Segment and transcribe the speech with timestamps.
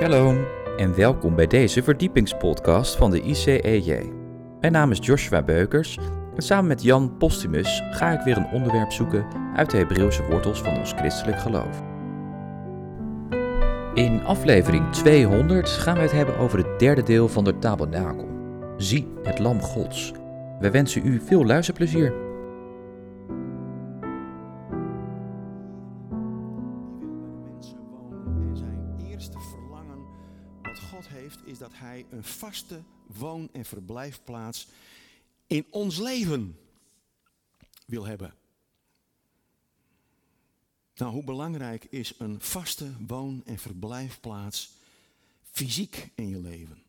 [0.00, 4.12] Shalom en welkom bij deze verdiepingspodcast van de ICEJ.
[4.60, 5.98] Mijn naam is Joshua Beukers
[6.36, 9.26] en samen met Jan Postumus ga ik weer een onderwerp zoeken
[9.56, 11.82] uit de Hebreeuwse wortels van ons christelijk geloof.
[13.94, 18.28] In aflevering 200 gaan we het hebben over het derde deel van de tabernakel.
[18.76, 20.12] Zie het lam gods.
[20.58, 22.29] We wensen u veel luisterplezier.
[32.20, 34.68] Een vaste woon- en verblijfplaats
[35.46, 36.58] in ons leven
[37.86, 38.34] wil hebben.
[40.94, 44.72] Nou, hoe belangrijk is een vaste woon- en verblijfplaats
[45.42, 46.82] fysiek in je leven?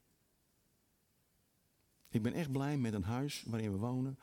[2.10, 4.20] Ik ben echt blij met een huis waarin we wonen.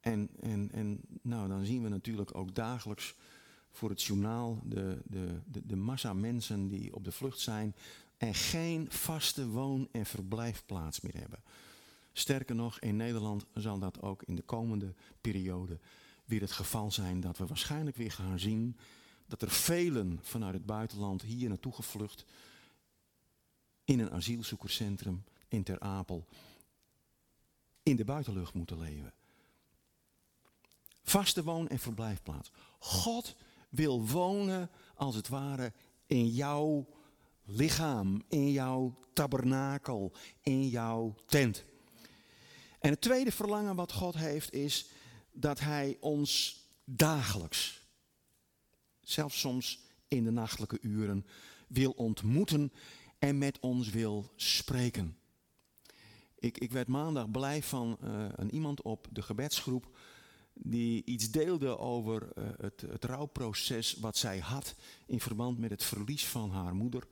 [0.00, 3.14] En, en, en nou, dan zien we natuurlijk ook dagelijks
[3.70, 7.74] voor het journaal de, de, de, de massa mensen die op de vlucht zijn
[8.20, 11.42] en geen vaste woon- en verblijfplaats meer hebben.
[12.12, 15.78] Sterker nog, in Nederland zal dat ook in de komende periode
[16.24, 18.76] weer het geval zijn dat we waarschijnlijk weer gaan zien
[19.26, 22.24] dat er velen vanuit het buitenland hier naartoe gevlucht
[23.84, 26.26] in een asielzoekerscentrum in Ter Apel
[27.82, 29.12] in de buitenlucht moeten leven.
[31.02, 32.50] Vaste woon- en verblijfplaats.
[32.78, 33.36] God
[33.68, 35.72] wil wonen, als het ware,
[36.06, 36.86] in jouw
[37.50, 40.12] lichaam, in jouw tabernakel,
[40.42, 41.64] in jouw tent.
[42.78, 44.88] En het tweede verlangen wat God heeft is
[45.32, 47.86] dat Hij ons dagelijks,
[49.00, 51.26] zelfs soms in de nachtelijke uren,
[51.66, 52.72] wil ontmoeten
[53.18, 55.16] en met ons wil spreken.
[56.38, 59.96] Ik, ik werd maandag blij van uh, een iemand op de gebedsgroep
[60.54, 64.74] die iets deelde over uh, het, het rouwproces wat zij had
[65.06, 67.06] in verband met het verlies van haar moeder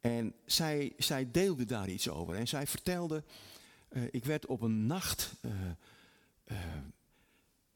[0.00, 3.24] En zij, zij deelde daar iets over en zij vertelde,
[3.88, 5.34] uh, ik werd op een nacht,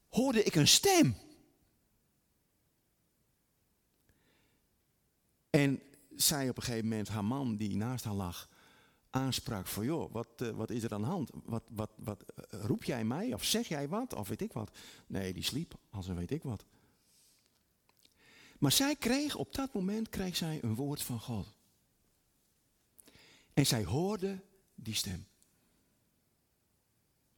[0.09, 1.17] hoorde ik een stem.
[5.51, 5.83] En
[6.17, 8.49] zij op een gegeven moment, haar man die naast haar lag,
[9.11, 11.31] aansprak van joh, wat, wat is er aan de hand?
[11.45, 14.79] Wat, wat, wat roep jij mij of zeg jij wat of weet ik wat?
[15.07, 16.65] Nee, die sliep als een weet ik wat.
[18.59, 21.55] Maar zij kreeg op dat moment kreeg zij een woord van God.
[23.53, 25.27] En zij hoorde die stem.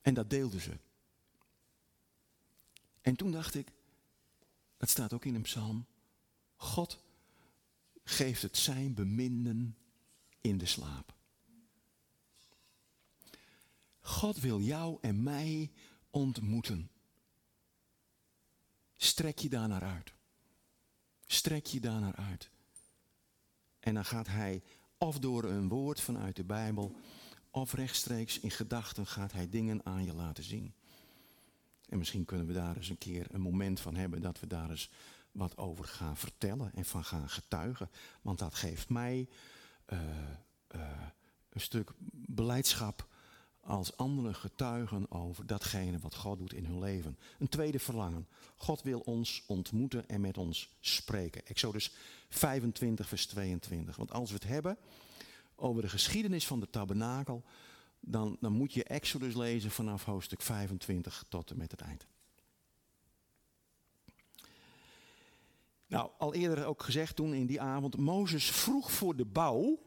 [0.00, 0.78] En dat deelde ze.
[3.00, 3.72] En toen dacht ik,
[4.76, 5.86] dat staat ook in een psalm,
[6.56, 7.02] God
[8.04, 9.76] geeft het zijn beminden
[10.40, 11.14] in de slaap.
[14.00, 15.70] God wil jou en mij
[16.10, 16.90] ontmoeten.
[18.96, 20.12] Strek je daar naar uit.
[21.32, 22.50] Strek je daar naar uit.
[23.80, 24.62] En dan gaat hij
[24.98, 26.96] of door een woord vanuit de Bijbel,
[27.50, 30.74] of rechtstreeks in gedachten gaat hij dingen aan je laten zien.
[31.88, 34.70] En misschien kunnen we daar eens een keer een moment van hebben dat we daar
[34.70, 34.90] eens
[35.32, 37.90] wat over gaan vertellen en van gaan getuigen.
[38.22, 39.28] Want dat geeft mij
[39.92, 40.00] uh,
[40.74, 41.06] uh,
[41.48, 43.08] een stuk beleidschap
[43.60, 47.18] als anderen getuigen over datgene wat God doet in hun leven.
[47.38, 48.28] Een tweede verlangen.
[48.56, 51.46] God wil ons ontmoeten en met ons spreken.
[51.46, 51.92] Exodus
[52.28, 53.96] 25, vers 22.
[53.96, 54.78] Want als we het hebben
[55.54, 57.44] over de geschiedenis van de tabernakel,
[58.00, 62.06] dan, dan moet je Exodus lezen vanaf hoofdstuk 25 tot en met het eind.
[65.86, 69.78] Nou, al eerder ook gezegd toen in die avond, Mozes vroeg voor de bouw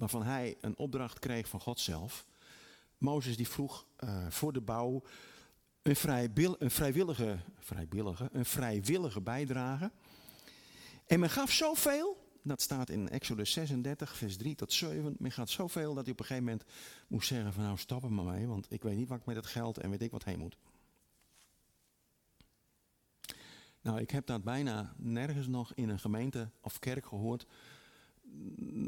[0.00, 2.26] waarvan hij een opdracht kreeg van God zelf.
[2.98, 5.02] Mozes die vroeg uh, voor de bouw
[5.82, 5.96] een,
[6.58, 9.90] een, vrijwillige, vrijwillige, een vrijwillige bijdrage.
[11.06, 15.14] En men gaf zoveel, dat staat in Exodus 36, vers 3 tot 7.
[15.18, 16.64] Men gaat zoveel dat hij op een gegeven moment
[17.08, 19.36] moest zeggen van nou stap er maar mee, want ik weet niet wat ik met
[19.36, 20.56] het geld en weet ik wat heen moet.
[23.80, 27.46] Nou, ik heb dat bijna nergens nog in een gemeente of kerk gehoord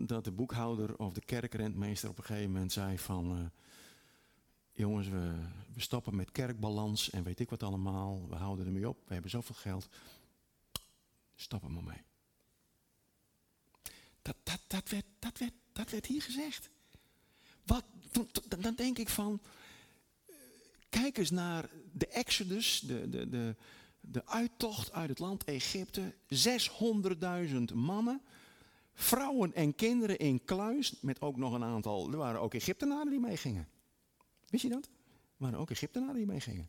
[0.06, 3.38] dat de boekhouder of de kerkrentmeester op een gegeven moment zei van...
[3.38, 3.44] Uh,
[4.72, 5.34] jongens, we,
[5.74, 8.28] we stoppen met kerkbalans en weet ik wat allemaal.
[8.28, 9.88] We houden ermee op, we hebben zoveel geld.
[11.34, 12.02] Stop er maar mee.
[14.22, 16.70] Dat, dat, dat, werd, dat, werd, dat werd hier gezegd.
[17.64, 17.84] Wat,
[18.58, 19.40] dan denk ik van...
[20.88, 23.56] Kijk eens naar de Exodus, de, de, de,
[24.00, 26.14] de uittocht uit het land Egypte.
[27.54, 28.22] 600.000 mannen
[28.94, 33.20] vrouwen en kinderen in kluis, met ook nog een aantal, er waren ook Egyptenaren die
[33.20, 33.68] meegingen.
[34.48, 34.84] Wist je dat?
[34.84, 34.90] Er
[35.36, 36.68] waren ook Egyptenaren die meegingen.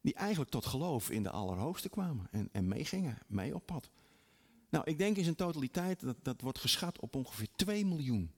[0.00, 3.90] Die eigenlijk tot geloof in de Allerhoogste kwamen en, en meegingen, mee op pad.
[4.68, 8.32] Nou, ik denk in zijn totaliteit, dat, dat wordt geschat op ongeveer 2 miljoen.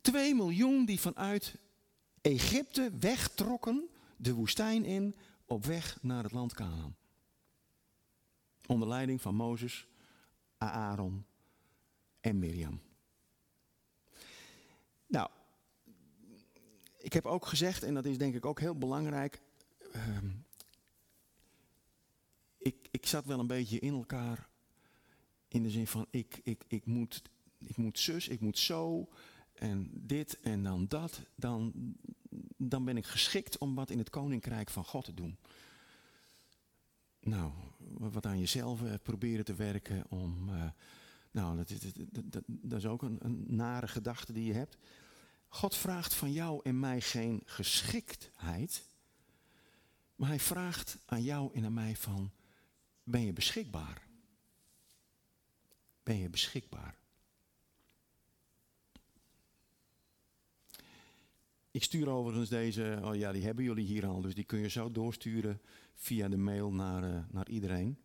[0.00, 1.58] 2 miljoen die vanuit
[2.20, 5.14] Egypte wegtrokken de woestijn in
[5.44, 6.96] op weg naar het land Canaan.
[8.66, 9.86] Onder leiding van Mozes,
[10.58, 11.26] Aaron
[12.20, 12.80] en Miriam.
[15.06, 15.30] Nou,
[16.98, 19.42] ik heb ook gezegd, en dat is denk ik ook heel belangrijk.
[19.92, 20.30] Ehm,
[22.58, 24.48] ik, ik zat wel een beetje in elkaar.
[25.48, 27.22] In de zin van, ik, ik, ik, moet,
[27.58, 29.08] ik moet zus, ik moet zo.
[29.52, 31.20] En dit en dan dat.
[31.34, 31.72] Dan,
[32.56, 35.38] dan ben ik geschikt om wat in het koninkrijk van God te doen.
[37.20, 37.52] Nou,
[38.10, 40.48] wat aan jezelf eh, proberen te werken om.
[40.48, 40.64] Uh,
[41.30, 44.76] nou, dat, dat, dat, dat, is ook een, een nare gedachte die je hebt.
[45.48, 48.88] God vraagt van jou en mij geen geschiktheid.
[50.16, 52.30] Maar hij vraagt aan jou en aan mij van,
[53.02, 54.02] ben je beschikbaar?
[56.02, 56.94] Ben je beschikbaar?
[61.76, 64.68] Ik stuur overigens deze, oh ja, die hebben jullie hier al, dus die kun je
[64.68, 65.60] zo doorsturen
[65.94, 67.98] via de mail naar, uh, naar iedereen.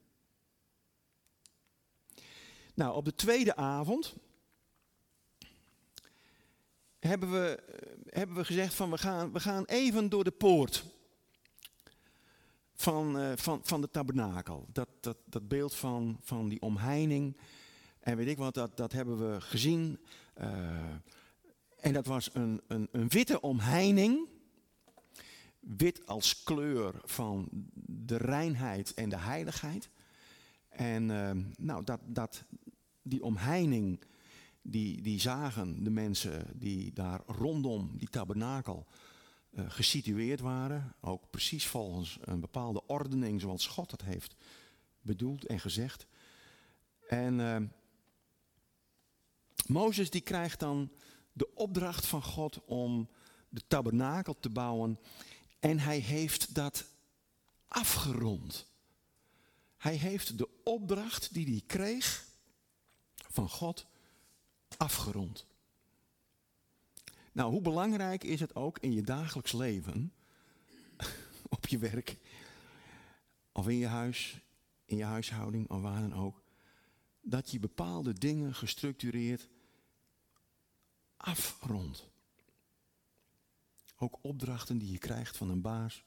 [2.73, 4.15] Nou, op de tweede avond
[6.99, 10.85] hebben we, eh, hebben we gezegd van we gaan, we gaan even door de poort
[12.73, 14.67] van, uh, van, van de tabernakel.
[14.71, 17.37] Dat, dat, dat beeld van, van die omheining.
[17.99, 19.99] En weet ik wat, dat, dat hebben we gezien.
[21.81, 24.27] En dat was een, een, een witte omheining.
[25.59, 27.47] Wit als kleur van
[27.85, 29.89] de reinheid en de heiligheid.
[30.69, 32.43] En uh, nou, dat, dat,
[33.01, 34.01] die omheining,
[34.61, 38.87] die, die zagen de mensen die daar rondom die tabernakel
[39.51, 40.95] uh, gesitueerd waren.
[40.99, 44.35] Ook precies volgens een bepaalde ordening zoals God dat heeft
[45.01, 46.07] bedoeld en gezegd.
[47.07, 47.57] En uh,
[49.65, 50.91] Mozes die krijgt dan
[51.33, 53.09] de opdracht van God om
[53.49, 54.99] de tabernakel te bouwen.
[55.59, 56.85] En hij heeft dat
[57.67, 58.69] afgerond.
[59.77, 62.25] Hij heeft de opdracht die hij kreeg
[63.15, 63.85] van God
[64.77, 65.45] afgerond.
[67.31, 70.13] Nou, hoe belangrijk is het ook in je dagelijks leven,
[71.49, 72.17] op je werk,
[73.51, 74.39] of in je huis,
[74.85, 76.41] in je huishouding, of waar dan ook,
[77.21, 79.49] dat je bepaalde dingen gestructureerd
[81.21, 82.09] afrondt.
[83.97, 86.03] Ook opdrachten die je krijgt van een baas.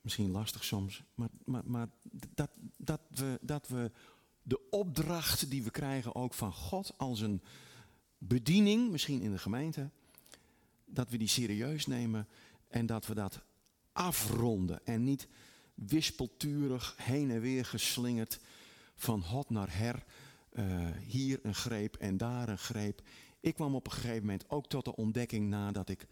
[0.00, 1.88] Misschien lastig soms, maar, maar, maar
[2.34, 3.90] dat, dat, we, dat we
[4.42, 7.42] de opdracht die we krijgen ook van God als een
[8.18, 9.90] bediening, misschien in de gemeente,
[10.84, 12.28] dat we die serieus nemen
[12.68, 13.40] en dat we dat
[13.92, 15.28] afronden en niet
[15.74, 18.40] wispelturig heen en weer geslingerd
[18.96, 20.04] van hot naar her,
[20.52, 23.02] uh, hier een greep en daar een greep.
[23.44, 26.06] Ik kwam op een gegeven moment ook tot de ontdekking nadat ik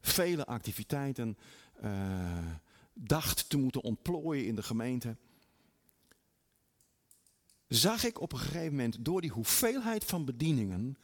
[0.00, 1.38] vele activiteiten
[1.84, 2.54] uh,
[2.92, 5.16] dacht te moeten ontplooien in de gemeente.
[7.68, 10.98] Zag ik op een gegeven moment door die hoeveelheid van bedieningen,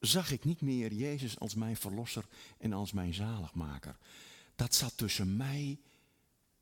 [0.00, 2.26] zag ik niet meer Jezus als mijn verlosser
[2.58, 3.96] en als mijn zaligmaker.
[4.54, 5.80] Dat zat tussen mij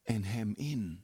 [0.02, 1.02] en hem in.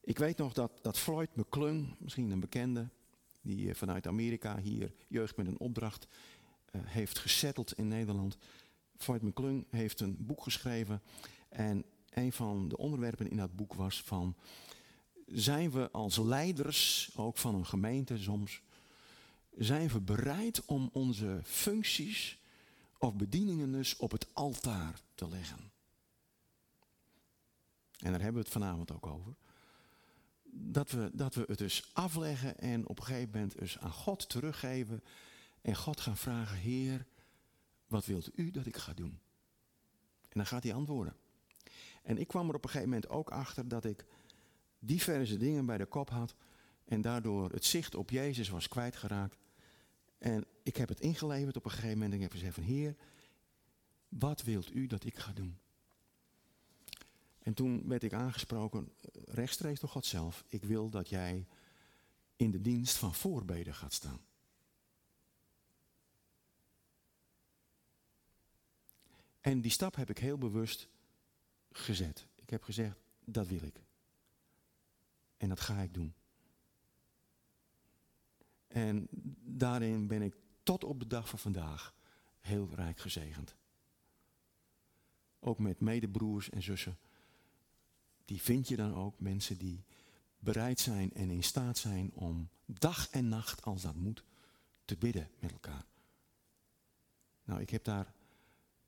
[0.00, 2.88] Ik weet nog dat, dat Floyd McClung, misschien een bekende,
[3.48, 6.06] die eh, vanuit Amerika hier jeugd met een opdracht
[6.72, 8.36] uh, heeft gesetteld in Nederland.
[8.96, 11.02] Floyd McClung heeft een boek geschreven
[11.48, 14.36] en een van de onderwerpen in dat boek was van,
[15.26, 18.62] zijn we als leiders, ook van een gemeente soms,
[19.56, 22.38] zijn we bereid om onze functies
[22.98, 25.72] of bedieningen dus op het altaar te leggen?
[27.98, 29.36] En daar hebben we het vanavond ook over
[30.60, 34.28] dat we, dat we het dus afleggen en op een gegeven moment dus aan God
[34.28, 35.02] teruggeven.
[35.60, 37.06] En God gaan vragen, Heer,
[37.86, 39.20] wat wilt u dat ik ga doen?
[40.22, 41.16] En dan gaat hij antwoorden.
[42.02, 44.06] En ik kwam er op een gegeven moment ook achter dat ik
[44.78, 46.34] diverse dingen bij de kop had.
[46.84, 49.38] En daardoor het zicht op Jezus was kwijtgeraakt.
[50.18, 52.10] En ik heb het ingeleverd op een gegeven moment.
[52.10, 52.96] En ik heb gezegd van Heer,
[54.08, 55.58] wat wilt u dat ik ga doen?
[57.48, 60.44] En toen werd ik aangesproken eh, rechtstreeks door God zelf.
[60.48, 61.46] Ik wil dat jij
[62.36, 64.20] in de dienst van voorbeden gaat staan.
[69.40, 70.88] En die stap heb ik heel bewust
[71.70, 72.26] gezet.
[72.34, 73.80] Ik heb gezegd, dat wil ik.
[75.36, 76.14] En dat ga ik doen.
[78.66, 79.08] En
[79.44, 81.94] daarin ben ik tot op de dag van vandaag
[82.40, 83.56] heel rijk gezegend.
[85.40, 86.98] Ook met medebroers en zussen
[88.28, 89.84] die vind je dan ook, mensen die
[90.38, 94.24] bereid zijn en in staat zijn om dag en nacht, als dat moet,
[94.84, 95.84] te bidden met elkaar.
[97.44, 98.12] Nou, ik heb daar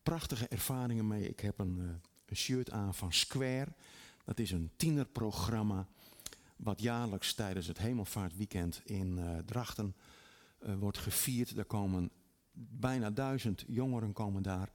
[0.02, 1.28] prachtige ervaringen mee.
[1.28, 3.72] Ik heb een, een shirt aan van Square.
[4.24, 5.88] Dat is een tienerprogramma
[6.56, 9.94] wat jaarlijks tijdens het Hemelvaartweekend in uh, Drachten
[10.62, 11.54] uh, wordt gevierd.
[11.54, 12.10] Daar komen
[12.52, 14.72] bijna duizend jongeren komen daar.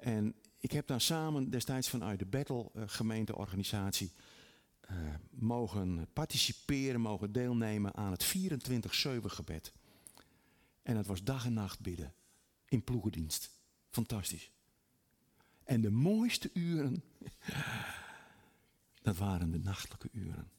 [0.00, 4.12] En ik heb daar samen destijds vanuit de Battle uh, gemeenteorganisatie
[5.30, 9.72] mogen participeren, mogen deelnemen aan het 24-7 gebed.
[10.82, 12.14] En het was dag en nacht bidden
[12.68, 13.50] in ploegendienst.
[13.90, 14.50] Fantastisch.
[15.64, 17.02] En de mooiste uren,
[19.02, 20.50] dat waren de nachtelijke uren.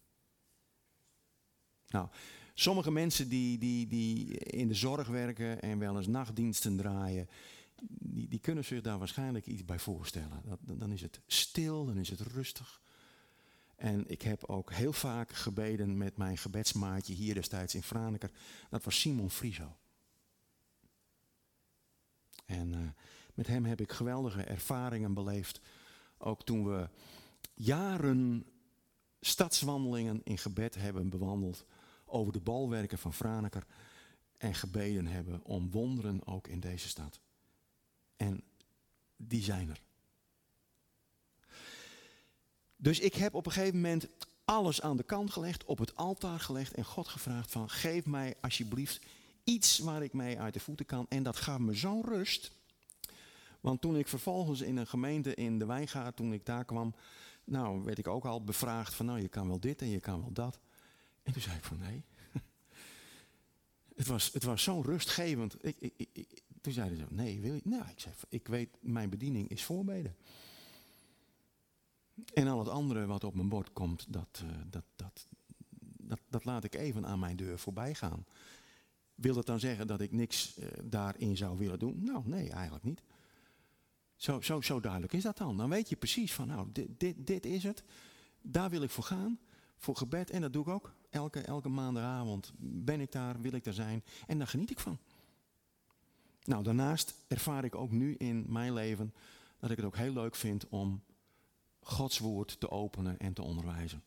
[1.88, 2.08] Nou,
[2.54, 7.30] sommige mensen die, die, die in de zorg werken en wel eens nachtdiensten draaien,
[7.82, 10.42] die, die kunnen zich daar waarschijnlijk iets bij voorstellen.
[10.44, 12.82] Dat, dan is het stil, dan is het rustig.
[13.76, 18.32] En ik heb ook heel vaak gebeden met mijn gebedsmaatje hier destijds in Franeker.
[18.70, 19.78] Dat was Simon Friso.
[22.46, 22.80] En uh,
[23.34, 25.62] met hem heb ik geweldige ervaringen beleefd.
[26.18, 26.90] Ook toen we
[27.54, 28.46] jaren
[29.22, 31.66] stadswandelingen in gebed hebben bewandeld
[32.06, 33.66] over de balwerken van Franeker
[34.38, 37.20] en gebeden hebben om wonderen ook in deze stad.
[38.18, 38.44] En
[39.16, 39.82] die zijn er.
[42.76, 44.08] Dus ik heb op een gegeven moment
[44.46, 48.36] alles aan de kant gelegd, op het altaar gelegd en God gevraagd van geef mij
[48.42, 49.06] alsjeblieft
[49.44, 51.06] iets waar ik mee uit de voeten kan.
[51.10, 52.52] En dat gaf me zo'n rust.
[53.60, 56.96] Want toen ik vervolgens in een gemeente in de Wijngaard, toen ik daar kwam,
[57.44, 60.22] nou werd ik ook al bevraagd van nou je kan wel dit en je kan
[60.22, 60.60] wel dat.
[61.24, 62.04] En toen zei ik van nee.
[63.96, 65.66] het was, het was zo rustgevend.
[65.66, 67.62] Ik, ik, ik, toen zeiden ze nee wil je?
[67.64, 70.16] Nou ik zei ik weet mijn bediening is voorbeden.
[72.34, 75.28] En al het andere wat op mijn bord komt, dat, uh, dat, dat,
[75.98, 78.26] dat, dat laat ik even aan mijn deur voorbij gaan.
[79.16, 82.04] Wil dat dan zeggen dat ik niks uh, daarin zou willen doen?
[82.04, 83.02] Nou, nee, eigenlijk niet.
[84.16, 85.58] Zo, zo, zo duidelijk is dat dan.
[85.58, 87.84] Dan weet je precies van, nou, dit, dit, dit is het.
[88.42, 89.40] Daar wil ik voor gaan.
[89.78, 90.30] Voor gebed.
[90.30, 90.94] En dat doe ik ook.
[91.10, 94.04] Elke, elke maandagavond ben ik daar, wil ik daar zijn.
[94.28, 95.00] En daar geniet ik van.
[96.46, 99.14] Nou, daarnaast ervaar ik ook nu in mijn leven
[99.60, 101.04] dat ik het ook heel leuk vind om
[101.80, 104.04] Gods woord te openen en te onderwijzen.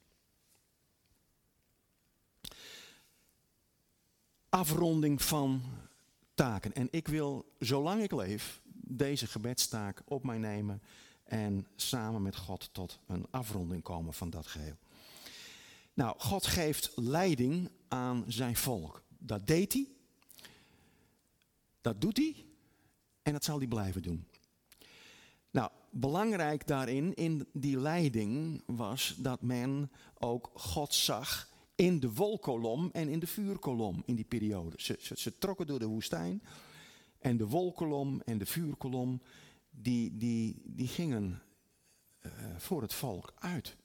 [4.48, 5.62] Afronding van
[6.34, 6.74] taken.
[6.74, 10.82] En ik wil, zolang ik leef, deze gebedstaak op mij nemen
[11.24, 14.76] en samen met God tot een afronding komen van dat geheel.
[15.94, 19.02] Nou, God geeft leiding aan zijn volk.
[19.18, 19.97] Dat deed hij.
[21.80, 22.46] Dat doet hij.
[23.22, 24.26] En dat zal hij blijven doen.
[25.50, 32.90] Nou, belangrijk daarin, in die leiding, was dat men ook God zag in de wolkolom
[32.92, 34.76] en in de vuurkolom in die periode.
[34.82, 36.42] Ze, ze, trokken door de woestijn
[37.18, 39.22] en de wolkolom en de vuurkolom,
[39.70, 41.42] die, die, die gingen
[42.22, 43.76] uh, voor het volk uit.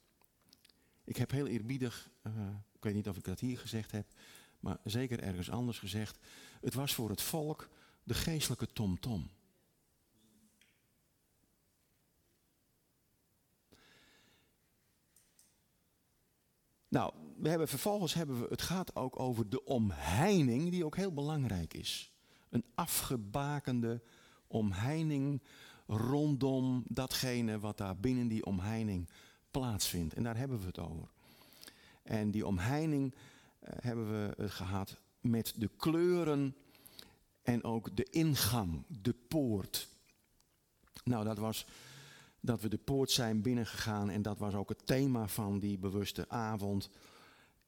[1.03, 2.33] Ik heb heel eerbiedig, uh,
[2.75, 4.05] ik weet niet of ik dat hier gezegd heb,
[4.59, 6.19] maar zeker ergens anders gezegd.
[6.61, 7.69] Het was voor het volk
[8.03, 8.99] de geestelijke tomtom.
[8.99, 9.29] -tom.
[16.93, 21.13] Nou, we hebben, vervolgens hebben we, het gaat ook over de omheining, die ook heel
[21.13, 22.11] belangrijk is.
[22.49, 24.01] Een afgebakende
[24.47, 25.41] omheining
[25.87, 29.09] rondom datgene wat daar binnen die omheining
[29.51, 30.13] plaatsvindt.
[30.13, 31.07] En daar hebben we het over.
[32.03, 36.55] En die omheining uh, hebben we het gehad met de kleuren
[37.43, 39.87] en ook de ingang, de poort.
[41.03, 41.65] Nou, dat was
[42.39, 46.29] dat we de poort zijn binnengegaan en dat was ook het thema van die bewuste
[46.29, 46.89] avond.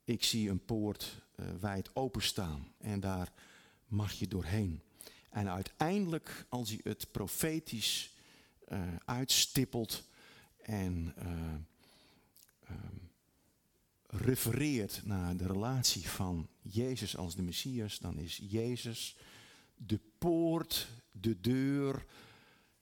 [0.03, 3.32] Ik zie een poort uh, wijd openstaan en daar
[3.88, 4.82] mag je doorheen.
[5.29, 8.13] En uiteindelijk, als hij het profetisch
[8.67, 10.03] uh, uitstippelt
[10.58, 11.53] en uh,
[12.70, 12.77] uh,
[14.08, 19.17] refereert naar de relatie van Jezus als de Messias, dan is Jezus
[19.75, 22.05] de poort, de deur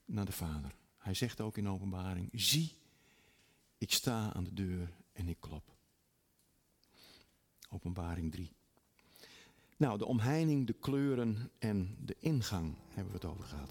[0.04, 0.74] naar de Vader.
[0.96, 2.72] Hij zegt ook in openbaring, zie,
[3.78, 5.72] ik sta aan de deur en ik klop.
[7.70, 8.52] Openbaring 3.
[9.76, 13.70] Nou, de omheining, de kleuren en de ingang hebben we het over gehad.